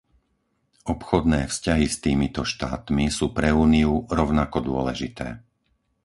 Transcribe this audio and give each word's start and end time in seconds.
Obchodné 0.93 1.41
vzťahy 1.51 1.85
s 1.91 1.97
týmito 2.05 2.41
štátmi 2.53 3.05
sú 3.17 3.25
pre 3.37 3.49
Úniu 3.65 3.91
rovnako 4.19 4.57
dôležité. 4.69 5.27